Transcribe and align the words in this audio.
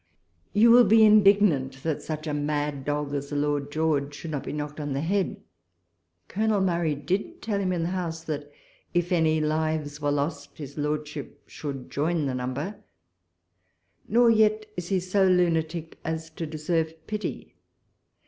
You 0.51 0.71
will 0.71 0.85
be 0.85 1.05
indignant 1.05 1.83
that 1.83 2.01
such 2.01 2.25
a 2.25 2.33
mad 2.33 2.85
dog 2.85 3.13
as 3.13 3.31
Lord 3.31 3.71
George 3.71 4.15
should 4.15 4.31
not 4.31 4.43
be 4.45 4.51
knocked 4.51 4.79
on 4.79 4.93
the 4.93 5.01
head. 5.01 5.43
Colonel 6.27 6.59
Murray 6.59 6.95
did 6.95 7.39
tell 7.39 7.59
him 7.59 7.71
in 7.71 7.83
the 7.83 7.89
House, 7.89 8.23
that, 8.23 8.51
if 8.95 9.11
any 9.11 9.39
lives 9.39 10.01
were 10.01 10.09
lost, 10.09 10.57
his 10.57 10.75
Lordship 10.75 11.43
should 11.45 11.91
join 11.91 12.25
the 12.25 12.33
number. 12.33 12.77
Nor 14.07 14.31
yet 14.31 14.65
is 14.75 14.87
he 14.87 14.99
so 14.99 15.27
lunatic 15.27 15.99
as 16.03 16.31
to 16.31 16.47
de 16.47 16.57
serve 16.57 16.95
pity. 17.05 17.53